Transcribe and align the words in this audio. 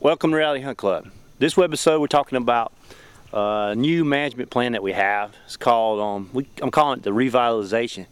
Welcome 0.00 0.30
to 0.30 0.36
Reality 0.36 0.62
Hunt 0.62 0.78
Club. 0.78 1.10
This 1.40 1.54
webisode 1.54 2.00
we're 2.00 2.06
talking 2.06 2.38
about 2.38 2.72
a 3.32 3.74
new 3.76 4.04
management 4.04 4.48
plan 4.48 4.70
that 4.70 4.82
we 4.82 4.92
have. 4.92 5.34
It's 5.44 5.56
called, 5.56 5.98
um, 5.98 6.30
we, 6.32 6.46
I'm 6.62 6.70
calling 6.70 7.00
it 7.00 7.02
the 7.02 7.10
revitalization. 7.10 8.06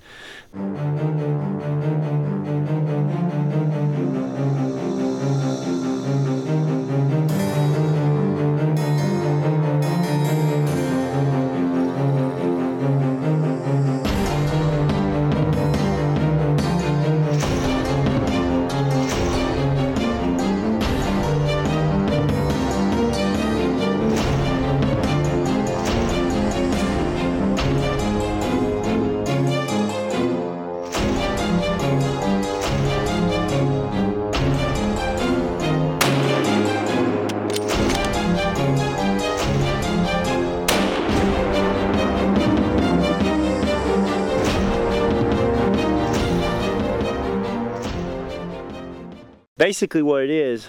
Basically 49.58 50.02
what 50.02 50.22
it 50.22 50.30
is, 50.30 50.66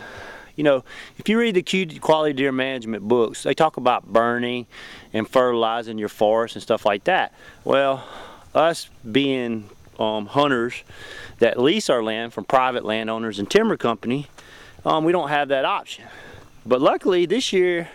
you 0.55 0.63
know, 0.63 0.83
if 1.17 1.29
you 1.29 1.37
read 1.37 1.55
the 1.55 1.99
quality 1.99 2.33
deer 2.33 2.51
management 2.51 3.03
books, 3.03 3.43
they 3.43 3.53
talk 3.53 3.77
about 3.77 4.11
burning 4.11 4.65
and 5.13 5.29
fertilizing 5.29 5.97
your 5.97 6.09
forest 6.09 6.55
and 6.55 6.63
stuff 6.63 6.85
like 6.85 7.03
that. 7.03 7.33
Well, 7.63 8.07
us 8.55 8.89
being 9.09 9.69
um, 9.99 10.25
hunters 10.25 10.83
that 11.39 11.59
lease 11.59 11.89
our 11.89 12.01
land 12.01 12.33
from 12.33 12.45
private 12.45 12.83
landowners 12.83 13.37
and 13.37 13.49
timber 13.49 13.77
company, 13.77 14.27
um, 14.83 15.03
we 15.03 15.11
don't 15.11 15.29
have 15.29 15.49
that 15.49 15.65
option. 15.65 16.05
But 16.67 16.81
luckily 16.81 17.25
this 17.25 17.53
year, 17.53 17.87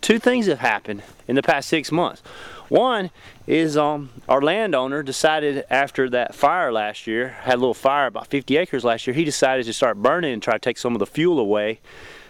two 0.00 0.20
things 0.20 0.46
have 0.46 0.60
happened 0.60 1.02
in 1.26 1.34
the 1.34 1.42
past 1.42 1.68
six 1.68 1.90
months. 1.90 2.22
One 2.68 3.10
is 3.48 3.76
um, 3.76 4.10
our 4.28 4.40
landowner 4.40 5.02
decided 5.02 5.64
after 5.68 6.08
that 6.10 6.36
fire 6.36 6.72
last 6.72 7.08
year, 7.08 7.30
had 7.42 7.54
a 7.54 7.56
little 7.56 7.74
fire 7.74 8.06
about 8.06 8.28
50 8.28 8.56
acres 8.56 8.84
last 8.84 9.08
year, 9.08 9.14
he 9.14 9.24
decided 9.24 9.66
to 9.66 9.72
start 9.72 10.00
burning 10.00 10.32
and 10.32 10.40
try 10.40 10.52
to 10.52 10.60
take 10.60 10.78
some 10.78 10.94
of 10.94 11.00
the 11.00 11.06
fuel 11.06 11.40
away 11.40 11.80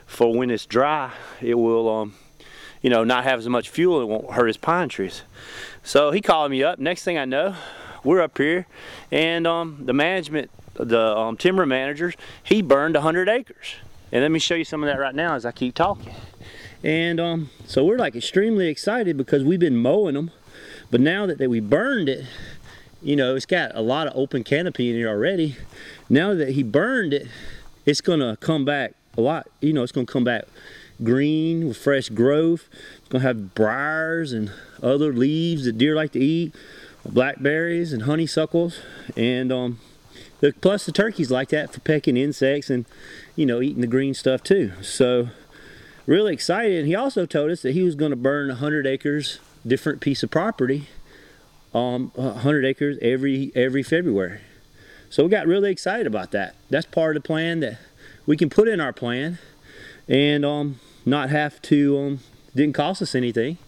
for 0.06 0.34
when 0.34 0.50
it's 0.50 0.64
dry, 0.64 1.12
it 1.42 1.54
will, 1.54 1.88
um, 1.90 2.14
you 2.80 2.88
know, 2.88 3.04
not 3.04 3.24
have 3.24 3.38
as 3.38 3.48
much 3.48 3.68
fuel, 3.68 4.00
it 4.00 4.06
won't 4.06 4.32
hurt 4.32 4.46
his 4.46 4.56
pine 4.56 4.88
trees. 4.88 5.22
So 5.82 6.12
he 6.12 6.22
called 6.22 6.50
me 6.50 6.64
up. 6.64 6.78
Next 6.78 7.02
thing 7.02 7.18
I 7.18 7.26
know, 7.26 7.54
we're 8.02 8.22
up 8.22 8.38
here 8.38 8.66
and 9.12 9.46
um, 9.46 9.82
the 9.84 9.92
management, 9.92 10.50
the 10.72 11.14
um, 11.14 11.36
timber 11.36 11.66
managers, 11.66 12.14
he 12.42 12.62
burned 12.62 12.94
100 12.94 13.28
acres. 13.28 13.74
And 14.12 14.22
let 14.22 14.30
me 14.30 14.38
show 14.38 14.56
you 14.56 14.64
some 14.64 14.82
of 14.82 14.88
that 14.88 14.98
right 14.98 15.14
now 15.14 15.34
as 15.34 15.46
I 15.46 15.52
keep 15.52 15.74
talking. 15.74 16.12
And 16.82 17.20
um, 17.20 17.50
so 17.66 17.84
we're 17.84 17.98
like 17.98 18.16
extremely 18.16 18.68
excited 18.68 19.16
because 19.16 19.44
we've 19.44 19.60
been 19.60 19.76
mowing 19.76 20.14
them. 20.14 20.30
But 20.90 21.00
now 21.00 21.26
that, 21.26 21.38
that 21.38 21.48
we 21.48 21.60
burned 21.60 22.08
it, 22.08 22.26
you 23.02 23.14
know, 23.14 23.36
it's 23.36 23.46
got 23.46 23.70
a 23.74 23.80
lot 23.80 24.08
of 24.08 24.16
open 24.16 24.42
canopy 24.42 24.90
in 24.90 24.96
here 24.96 25.08
already. 25.08 25.56
Now 26.08 26.34
that 26.34 26.50
he 26.50 26.62
burned 26.62 27.14
it, 27.14 27.28
it's 27.86 28.00
gonna 28.00 28.36
come 28.36 28.64
back 28.64 28.94
a 29.16 29.20
lot, 29.20 29.46
you 29.60 29.72
know, 29.72 29.82
it's 29.82 29.92
gonna 29.92 30.06
come 30.06 30.24
back 30.24 30.44
green 31.02 31.68
with 31.68 31.76
fresh 31.76 32.08
growth. 32.08 32.68
It's 32.98 33.08
gonna 33.08 33.22
have 33.22 33.54
briars 33.54 34.32
and 34.32 34.50
other 34.82 35.12
leaves 35.12 35.64
that 35.64 35.78
deer 35.78 35.94
like 35.94 36.12
to 36.12 36.20
eat, 36.20 36.54
blackberries 37.08 37.92
and 37.92 38.02
honeysuckles. 38.02 38.80
And 39.16 39.52
um, 39.52 39.78
plus 40.60 40.86
the 40.86 40.92
turkeys 40.92 41.30
like 41.30 41.50
that 41.50 41.72
for 41.72 41.80
pecking 41.80 42.16
insects 42.16 42.70
and, 42.70 42.86
you 43.36 43.46
know, 43.46 43.60
eating 43.60 43.80
the 43.80 43.86
green 43.86 44.14
stuff 44.14 44.42
too. 44.42 44.72
So 44.82 45.28
really 46.06 46.32
excited. 46.32 46.78
and 46.78 46.88
He 46.88 46.94
also 46.94 47.26
told 47.26 47.50
us 47.50 47.62
that 47.62 47.72
he 47.72 47.82
was 47.82 47.94
going 47.94 48.10
to 48.10 48.16
burn 48.16 48.48
100 48.48 48.86
acres, 48.86 49.38
different 49.66 50.00
piece 50.00 50.22
of 50.22 50.30
property, 50.30 50.88
um, 51.74 52.10
100 52.14 52.64
acres 52.64 52.98
every 53.00 53.52
every 53.54 53.82
February. 53.82 54.40
So 55.08 55.24
we 55.24 55.30
got 55.30 55.46
really 55.46 55.70
excited 55.70 56.06
about 56.06 56.30
that. 56.30 56.54
That's 56.70 56.86
part 56.86 57.16
of 57.16 57.22
the 57.22 57.26
plan 57.26 57.60
that 57.60 57.78
we 58.26 58.36
can 58.36 58.48
put 58.48 58.68
in 58.68 58.80
our 58.80 58.92
plan 58.92 59.38
and 60.08 60.44
um, 60.44 60.80
not 61.04 61.30
have 61.30 61.60
to, 61.62 61.98
um, 61.98 62.20
didn't 62.54 62.74
cost 62.74 63.02
us 63.02 63.14
anything. 63.14 63.58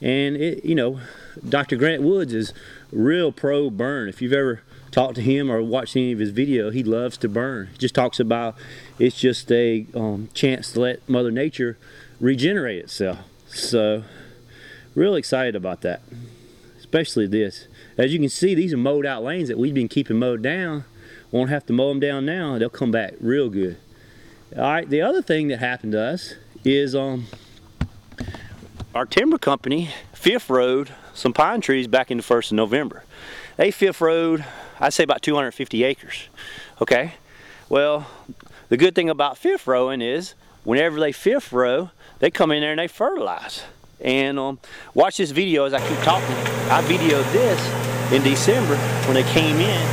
And 0.00 0.36
it, 0.36 0.64
you 0.64 0.74
know, 0.74 1.00
Dr. 1.48 1.76
Grant 1.76 2.02
Woods 2.02 2.32
is 2.32 2.52
real 2.92 3.32
pro 3.32 3.70
burn. 3.70 4.08
If 4.08 4.20
you've 4.20 4.32
ever 4.32 4.62
talked 4.90 5.14
to 5.16 5.22
him 5.22 5.50
or 5.50 5.62
watched 5.62 5.96
any 5.96 6.12
of 6.12 6.18
his 6.18 6.30
video, 6.30 6.70
he 6.70 6.82
loves 6.82 7.16
to 7.18 7.28
burn. 7.28 7.68
He 7.72 7.78
just 7.78 7.94
talks 7.94 8.20
about 8.20 8.56
it's 8.98 9.18
just 9.18 9.50
a 9.52 9.86
um, 9.94 10.28
chance 10.34 10.72
to 10.72 10.80
let 10.80 11.08
Mother 11.08 11.30
Nature 11.30 11.78
regenerate 12.20 12.84
itself. 12.84 13.18
So, 13.46 14.04
real 14.94 15.14
excited 15.14 15.56
about 15.56 15.80
that, 15.82 16.02
especially 16.78 17.26
this. 17.26 17.66
As 17.98 18.12
you 18.12 18.18
can 18.18 18.28
see, 18.28 18.54
these 18.54 18.72
are 18.72 18.78
mowed 18.78 19.06
out 19.06 19.22
lanes 19.22 19.48
that 19.48 19.58
we've 19.58 19.74
been 19.74 19.88
keeping 19.88 20.18
mowed 20.18 20.42
down. 20.42 20.84
Won't 21.30 21.50
have 21.50 21.66
to 21.66 21.72
mow 21.72 21.88
them 21.88 22.00
down 22.00 22.26
now. 22.26 22.58
They'll 22.58 22.70
come 22.70 22.90
back 22.90 23.14
real 23.20 23.48
good. 23.48 23.76
All 24.56 24.62
right, 24.62 24.88
the 24.88 25.00
other 25.00 25.22
thing 25.22 25.48
that 25.48 25.58
happened 25.60 25.92
to 25.92 26.00
us 26.00 26.34
is 26.64 26.94
um, 26.94 27.26
our 28.94 29.06
timber 29.06 29.38
company 29.38 29.90
fifth 30.20 30.50
rowed 30.50 30.92
some 31.14 31.32
pine 31.32 31.62
trees 31.62 31.86
back 31.86 32.10
in 32.10 32.18
the 32.18 32.22
1st 32.22 32.52
of 32.52 32.56
November. 32.56 33.04
They 33.56 33.70
fifth 33.70 34.00
rowed 34.00 34.44
I'd 34.80 34.94
say 34.94 35.04
about 35.04 35.20
250 35.20 35.84
acres. 35.84 36.28
Okay? 36.80 37.14
Well, 37.68 38.06
the 38.70 38.78
good 38.78 38.94
thing 38.94 39.10
about 39.10 39.36
fifth 39.36 39.66
rowing 39.66 40.00
is 40.00 40.34
whenever 40.64 40.98
they 40.98 41.12
fifth 41.12 41.52
row, 41.52 41.90
they 42.18 42.30
come 42.30 42.50
in 42.50 42.62
there 42.62 42.70
and 42.70 42.78
they 42.78 42.88
fertilize. 42.88 43.62
And 44.00 44.38
um, 44.38 44.58
watch 44.94 45.18
this 45.18 45.30
video 45.30 45.64
as 45.64 45.74
I 45.74 45.86
keep 45.86 45.98
talking. 45.98 46.34
I 46.70 46.82
videoed 46.82 47.30
this 47.32 48.12
in 48.12 48.22
December 48.22 48.76
when 49.06 49.14
they 49.14 49.30
came 49.34 49.56
in 49.56 49.86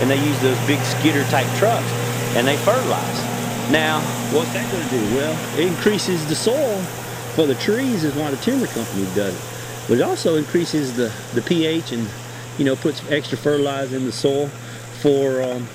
and 0.00 0.10
they 0.10 0.22
used 0.22 0.40
those 0.42 0.66
big 0.66 0.80
skidder 0.80 1.24
type 1.24 1.48
trucks 1.56 1.90
and 2.36 2.46
they 2.46 2.56
fertilize. 2.58 3.22
Now, 3.72 4.00
what's 4.32 4.52
that 4.52 4.70
going 4.70 4.84
to 4.84 4.90
do? 4.90 5.14
Well, 5.14 5.58
it 5.58 5.66
increases 5.66 6.28
the 6.28 6.34
soil 6.34 6.78
for 7.34 7.46
the 7.46 7.54
trees 7.54 8.04
is 8.04 8.14
why 8.14 8.30
the 8.30 8.36
timber 8.38 8.66
company 8.66 9.04
does 9.14 9.34
it. 9.34 9.53
But 9.88 9.98
it 9.98 10.02
also 10.02 10.36
increases 10.36 10.96
the, 10.96 11.12
the 11.34 11.42
pH 11.42 11.92
and 11.92 12.08
you 12.58 12.64
know, 12.64 12.76
puts 12.76 13.08
extra 13.10 13.36
fertilizer 13.36 13.96
in 13.96 14.04
the 14.04 14.12
soil 14.12 14.48
for 15.00 15.42
um, 15.42 15.66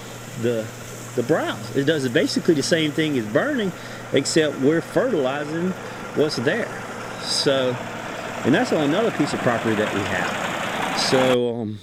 the 0.41 0.65
the 1.15 1.23
browse. 1.23 1.75
It 1.75 1.85
does 1.85 2.07
basically 2.09 2.53
the 2.53 2.63
same 2.63 2.91
thing 2.91 3.17
as 3.17 3.25
burning, 3.27 3.71
except 4.13 4.59
we're 4.59 4.81
fertilizing 4.81 5.71
what's 6.15 6.37
there. 6.37 6.69
So, 7.23 7.75
and 8.45 8.53
that's 8.53 8.71
on 8.71 8.83
another 8.83 9.11
piece 9.11 9.33
of 9.33 9.39
property 9.39 9.75
that 9.75 9.93
we 9.93 9.99
have. 10.01 10.99
So, 10.99 11.61
um, 11.61 11.79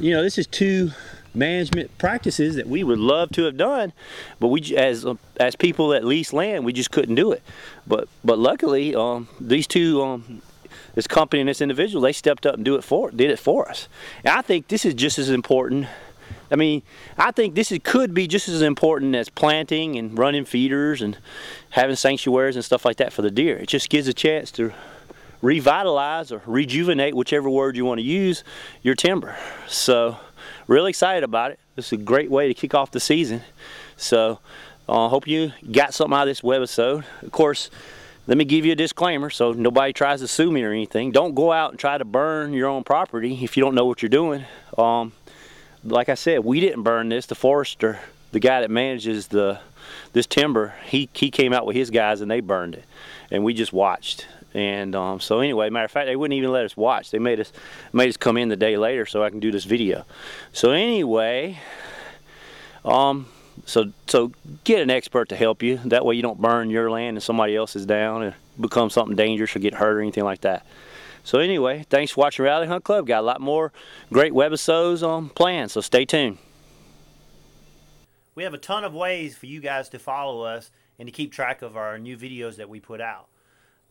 you 0.00 0.12
know, 0.12 0.22
this 0.22 0.38
is 0.38 0.46
two 0.46 0.92
management 1.34 1.96
practices 1.98 2.54
that 2.54 2.68
we 2.68 2.84
would 2.84 2.98
love 2.98 3.30
to 3.32 3.42
have 3.44 3.56
done, 3.56 3.92
but 4.38 4.48
we 4.48 4.60
as 4.76 5.04
as 5.38 5.56
people 5.56 5.88
that 5.88 6.04
lease 6.04 6.32
land, 6.32 6.64
we 6.64 6.72
just 6.72 6.90
couldn't 6.90 7.16
do 7.16 7.32
it. 7.32 7.42
But 7.86 8.08
but 8.24 8.38
luckily, 8.38 8.94
um, 8.94 9.28
these 9.40 9.66
two 9.66 10.02
um, 10.02 10.42
this 10.94 11.06
company 11.06 11.40
and 11.40 11.48
this 11.48 11.60
individual, 11.60 12.02
they 12.02 12.12
stepped 12.12 12.46
up 12.46 12.54
and 12.54 12.64
do 12.64 12.76
it 12.76 12.84
for 12.84 13.10
did 13.10 13.30
it 13.30 13.38
for 13.38 13.68
us. 13.68 13.88
And 14.24 14.34
I 14.34 14.42
think 14.42 14.68
this 14.68 14.84
is 14.84 14.94
just 14.94 15.18
as 15.18 15.30
important. 15.30 15.86
I 16.50 16.56
mean, 16.56 16.82
I 17.18 17.30
think 17.30 17.54
this 17.54 17.72
is, 17.72 17.80
could 17.82 18.14
be 18.14 18.26
just 18.26 18.48
as 18.48 18.62
important 18.62 19.14
as 19.14 19.28
planting 19.28 19.96
and 19.96 20.16
running 20.16 20.44
feeders 20.44 21.02
and 21.02 21.18
having 21.70 21.96
sanctuaries 21.96 22.56
and 22.56 22.64
stuff 22.64 22.84
like 22.84 22.98
that 22.98 23.12
for 23.12 23.22
the 23.22 23.30
deer. 23.30 23.56
It 23.56 23.68
just 23.68 23.90
gives 23.90 24.08
a 24.08 24.14
chance 24.14 24.50
to 24.52 24.72
revitalize 25.42 26.32
or 26.32 26.42
rejuvenate, 26.46 27.14
whichever 27.14 27.50
word 27.50 27.76
you 27.76 27.84
want 27.84 27.98
to 27.98 28.04
use, 28.04 28.44
your 28.82 28.94
timber. 28.94 29.36
So, 29.66 30.18
really 30.66 30.90
excited 30.90 31.24
about 31.24 31.50
it. 31.50 31.58
This 31.76 31.86
is 31.86 31.92
a 31.92 31.96
great 31.98 32.30
way 32.30 32.48
to 32.48 32.54
kick 32.54 32.74
off 32.74 32.90
the 32.90 33.00
season. 33.00 33.42
So, 33.96 34.38
I 34.88 35.06
uh, 35.06 35.08
hope 35.08 35.26
you 35.26 35.52
got 35.70 35.94
something 35.94 36.16
out 36.16 36.22
of 36.22 36.28
this 36.28 36.42
webisode. 36.42 37.04
Of 37.22 37.32
course, 37.32 37.70
let 38.26 38.38
me 38.38 38.44
give 38.44 38.64
you 38.64 38.72
a 38.72 38.76
disclaimer 38.76 39.30
so 39.30 39.52
nobody 39.52 39.92
tries 39.92 40.20
to 40.20 40.28
sue 40.28 40.50
me 40.50 40.62
or 40.62 40.72
anything. 40.72 41.10
Don't 41.10 41.34
go 41.34 41.52
out 41.52 41.70
and 41.70 41.78
try 41.78 41.98
to 41.98 42.04
burn 42.04 42.52
your 42.52 42.68
own 42.68 42.84
property 42.84 43.44
if 43.44 43.56
you 43.56 43.62
don't 43.62 43.74
know 43.74 43.84
what 43.84 44.02
you're 44.02 44.08
doing. 44.08 44.44
Um, 44.78 45.12
like 45.84 46.08
I 46.08 46.14
said, 46.14 46.44
we 46.44 46.60
didn't 46.60 46.82
burn 46.82 47.10
this. 47.10 47.26
The 47.26 47.34
forester, 47.34 48.00
the 48.32 48.40
guy 48.40 48.62
that 48.62 48.70
manages 48.70 49.28
the 49.28 49.60
this 50.14 50.26
timber, 50.26 50.74
he, 50.84 51.10
he 51.12 51.30
came 51.30 51.52
out 51.52 51.66
with 51.66 51.76
his 51.76 51.90
guys 51.90 52.20
and 52.22 52.30
they 52.30 52.40
burned 52.40 52.74
it. 52.74 52.84
And 53.30 53.44
we 53.44 53.52
just 53.52 53.72
watched. 53.72 54.26
And 54.54 54.94
um, 54.94 55.20
so 55.20 55.40
anyway, 55.40 55.68
matter 55.68 55.84
of 55.84 55.90
fact, 55.90 56.06
they 56.06 56.16
wouldn't 56.16 56.36
even 56.38 56.52
let 56.52 56.64
us 56.64 56.76
watch. 56.76 57.10
They 57.10 57.18
made 57.18 57.40
us 57.40 57.52
made 57.92 58.08
us 58.08 58.16
come 58.16 58.36
in 58.36 58.48
the 58.48 58.56
day 58.56 58.76
later 58.76 59.04
so 59.04 59.22
I 59.22 59.30
can 59.30 59.40
do 59.40 59.50
this 59.50 59.64
video. 59.64 60.04
So 60.52 60.70
anyway, 60.70 61.58
um, 62.84 63.26
so 63.66 63.92
so 64.06 64.32
get 64.64 64.80
an 64.80 64.90
expert 64.90 65.28
to 65.30 65.36
help 65.36 65.62
you. 65.62 65.78
That 65.84 66.04
way 66.04 66.14
you 66.14 66.22
don't 66.22 66.40
burn 66.40 66.70
your 66.70 66.90
land 66.90 67.16
and 67.16 67.22
somebody 67.22 67.56
else's 67.56 67.86
down 67.86 68.22
and 68.22 68.34
become 68.60 68.90
something 68.90 69.16
dangerous 69.16 69.54
or 69.54 69.58
get 69.58 69.74
hurt 69.74 69.96
or 69.96 70.00
anything 70.00 70.24
like 70.24 70.42
that. 70.42 70.66
So 71.24 71.38
anyway, 71.38 71.86
thanks 71.88 72.12
for 72.12 72.20
watching 72.20 72.44
Reality 72.44 72.68
Hunt 72.68 72.84
Club. 72.84 73.06
Got 73.06 73.20
a 73.20 73.26
lot 73.26 73.40
more 73.40 73.72
great 74.12 74.32
webisodes 74.32 75.06
on 75.06 75.30
planned, 75.30 75.70
so 75.70 75.80
stay 75.80 76.04
tuned. 76.04 76.38
We 78.34 78.42
have 78.42 78.52
a 78.52 78.58
ton 78.58 78.84
of 78.84 78.92
ways 78.92 79.36
for 79.36 79.46
you 79.46 79.60
guys 79.60 79.88
to 79.90 79.98
follow 79.98 80.42
us 80.42 80.70
and 80.98 81.06
to 81.06 81.12
keep 81.12 81.32
track 81.32 81.62
of 81.62 81.76
our 81.76 81.98
new 81.98 82.16
videos 82.16 82.56
that 82.56 82.68
we 82.68 82.80
put 82.80 83.00
out. 83.00 83.28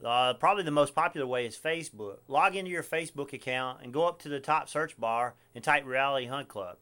Uh, 0.03 0.33
probably 0.33 0.63
the 0.63 0.71
most 0.71 0.93
popular 0.93 1.25
way 1.25 1.45
is 1.45 1.57
Facebook. 1.57 2.17
Log 2.27 2.55
into 2.55 2.69
your 2.69 2.83
Facebook 2.83 3.31
account 3.33 3.79
and 3.81 3.93
go 3.93 4.05
up 4.05 4.19
to 4.19 4.29
the 4.29 4.39
top 4.39 4.67
search 4.67 4.99
bar 4.99 5.33
and 5.55 5.63
type 5.63 5.85
Reality 5.85 6.27
Hunt 6.27 6.49
Club. 6.49 6.77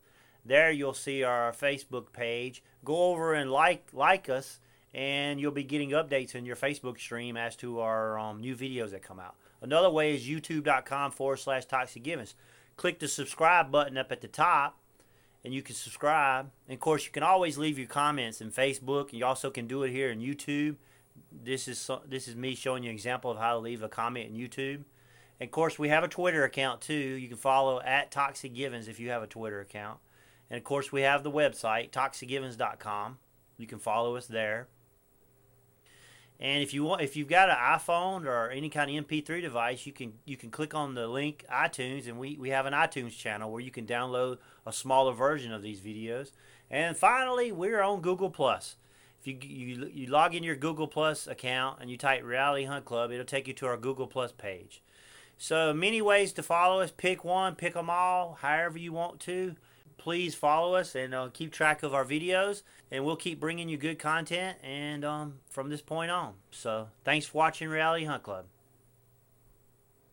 There 0.46 0.72
you'll 0.72 0.94
see 0.94 1.24
our 1.24 1.52
Facebook 1.52 2.14
page. 2.14 2.64
Go 2.84 3.12
over 3.12 3.34
and 3.34 3.52
like 3.52 3.88
like 3.94 4.30
us, 4.30 4.60
and 4.94 5.40
you'll 5.40 5.52
be 5.52 5.64
getting 5.64 5.92
updates 5.92 6.36
in 6.36 6.46
your 6.46 6.56
Facebook 6.56 7.00
stream 7.00 7.38
as 7.38 7.56
to 7.58 7.80
our 7.80 8.18
um, 8.18 8.42
new 8.42 8.56
videos 8.56 8.92
that 8.92 9.04
come 9.04 9.20
out. 9.20 9.36
Another 9.62 9.90
way 9.90 10.16
is 10.16 10.28
youtube.com 10.28 11.12
forward 11.12 11.38
slash 11.38 11.66
Toxic 11.66 12.02
Givens. 12.02 12.36
Click 12.76 13.00
the 13.00 13.08
subscribe 13.08 13.72
button 13.72 13.98
up 13.98 14.12
at 14.12 14.22
the 14.22 14.28
top, 14.28 14.80
and 15.44 15.54
you 15.54 15.62
can 15.62 15.76
subscribe. 15.76 16.50
And 16.68 16.74
of 16.74 16.80
course, 16.80 17.06
you 17.06 17.12
can 17.12 17.24
always 17.24 17.60
leave 17.60 17.78
your 17.78 17.88
comments 17.88 18.42
in 18.42 18.52
Facebook. 18.52 19.10
and 19.10 19.20
You 19.20 19.26
also 19.26 19.52
can 19.52 19.68
do 19.68 19.84
it 19.84 19.92
here 19.92 20.10
in 20.10 20.20
YouTube. 20.20 20.78
This 21.32 21.68
is 21.68 21.90
this 22.08 22.28
is 22.28 22.36
me 22.36 22.56
showing 22.56 22.84
you 22.84 22.90
an 22.90 22.96
example 22.96 23.30
of 23.30 23.38
how 23.38 23.54
to 23.54 23.60
leave 23.60 23.84
a 23.84 23.90
comment 23.90 24.32
in 24.32 24.36
YouTube. 24.36 24.84
And 25.40 25.48
of 25.48 25.52
course, 25.52 25.78
we 25.78 25.90
have 25.90 26.04
a 26.04 26.08
Twitter 26.08 26.44
account 26.44 26.82
too. 26.82 26.94
You 26.94 27.28
can 27.28 27.38
follow 27.38 27.80
at 27.82 28.12
Toxic 28.12 28.56
Givens 28.56 28.88
if 28.88 29.00
you 29.00 29.12
have 29.12 29.22
a 29.22 29.28
Twitter 29.28 29.60
account. 29.60 30.00
And 30.52 30.58
of 30.58 30.66
course, 30.66 30.92
we 30.92 31.04
have 31.04 31.24
the 31.24 31.32
website, 31.32 31.92
toxicgivens.com. 31.92 33.18
You 33.58 33.68
can 33.68 33.80
follow 33.80 34.18
us 34.18 34.28
there. 34.28 34.68
And 36.42 36.62
if 36.62 36.74
you 36.74 36.84
want, 36.84 37.02
if 37.02 37.16
you've 37.16 37.30
got 37.30 37.50
an 37.50 37.56
iPhone 37.56 38.26
or 38.26 38.50
any 38.50 38.68
kind 38.68 38.92
of 38.92 39.08
MP3 39.08 39.42
device, 39.42 39.86
you 39.86 39.94
can 39.94 40.14
you 40.26 40.36
can 40.36 40.52
click 40.52 40.76
on 40.76 40.94
the 40.94 41.08
link 41.08 41.46
iTunes, 41.50 42.06
and 42.06 42.20
we, 42.20 42.36
we 42.36 42.50
have 42.50 42.66
an 42.66 42.74
iTunes 42.74 43.18
channel 43.18 43.50
where 43.50 43.62
you 43.62 43.72
can 43.72 43.86
download 43.86 44.40
a 44.66 44.74
smaller 44.74 45.14
version 45.14 45.54
of 45.54 45.62
these 45.62 45.80
videos. 45.80 46.32
And 46.70 46.98
finally, 46.98 47.54
we're 47.54 47.82
on 47.82 48.02
Google 48.02 48.30
Plus. 48.30 48.76
If 49.22 49.28
you, 49.28 49.38
you 49.42 49.90
you 49.94 50.08
log 50.08 50.36
in 50.36 50.44
your 50.44 50.58
Google 50.58 50.88
Plus 50.88 51.28
account 51.28 51.78
and 51.80 51.90
you 51.90 51.96
type 51.96 52.26
Reality 52.26 52.66
Hunt 52.66 52.84
Club, 52.84 53.12
it'll 53.12 53.24
take 53.24 53.48
you 53.48 53.54
to 53.54 53.68
our 53.68 53.78
Google 53.78 54.08
Plus 54.08 54.34
page. 54.34 54.82
So 55.38 55.74
many 55.74 56.02
ways 56.02 56.34
to 56.34 56.44
follow 56.44 56.82
us. 56.82 56.92
Pick 56.92 57.24
one, 57.24 57.56
pick 57.56 57.76
them 57.76 57.90
all, 57.90 58.40
however 58.42 58.78
you 58.78 58.92
want 58.92 59.22
to 59.22 59.56
please 59.98 60.36
follow 60.36 60.76
us 60.76 60.96
and 60.96 61.14
uh, 61.14 61.30
keep 61.34 61.52
track 61.52 61.84
of 61.84 61.94
our 61.94 62.06
videos 62.06 62.64
and 62.92 63.06
we'll 63.06 63.16
keep 63.16 63.40
bringing 63.40 63.70
you 63.70 63.78
good 63.78 64.00
content 64.00 64.58
and 64.64 65.06
um, 65.06 65.36
from 65.50 65.70
this 65.70 65.82
point 65.82 66.12
on. 66.12 66.34
So 66.52 66.88
thanks 67.04 67.28
for 67.28 67.38
watching 67.38 67.70
reality 67.70 68.06
hunt 68.06 68.24
club 68.24 68.46